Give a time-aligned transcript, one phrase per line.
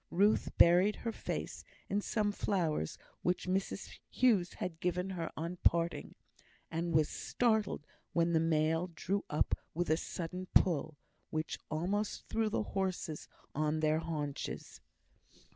[0.09, 6.15] Ruth buried her face in some flowers which Mrs Hughes had given her on parting;
[6.71, 10.97] and was startled when the mail drew up with a sudden pull,
[11.29, 14.81] which almost threw the horses on their haunches.